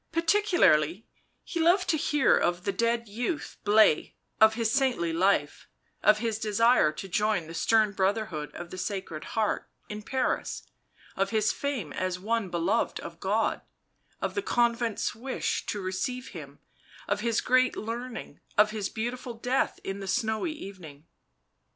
Particularly 0.11 1.05
he 1.43 1.59
loved 1.59 1.87
to 1.91 1.95
hear 1.95 2.35
of 2.35 2.63
the 2.63 2.71
dead 2.71 3.07
youth 3.07 3.57
Blaise, 3.63 4.13
of 4.39 4.55
his 4.55 4.71
saintly 4.71 5.13
life, 5.13 5.67
of 6.01 6.17
his 6.17 6.39
desire 6.39 6.91
to 6.91 7.07
join 7.07 7.45
the 7.45 7.53
stern 7.53 7.91
Brotherhood 7.91 8.51
of 8.55 8.71
the 8.71 8.79
Sacred 8.79 9.23
Heart, 9.37 9.69
in 9.89 10.01
Paris, 10.01 10.63
of 11.15 11.29
his 11.29 11.51
fame 11.51 11.93
as 11.93 12.17
one 12.19 12.49
beloved 12.49 12.99
of 12.99 13.19
God, 13.19 13.61
of 14.19 14.33
the 14.33 14.41
convent's 14.41 15.13
wish 15.13 15.67
to 15.67 15.79
receive 15.79 16.29
him, 16.29 16.57
of 17.07 17.19
his 17.19 17.39
great 17.39 17.77
learning, 17.77 18.39
of 18.57 18.71
his 18.71 18.89
beautiful 18.89 19.35
death 19.35 19.79
in 19.83 19.99
the 19.99 20.07
snowy 20.07 20.51
evening. 20.51 21.05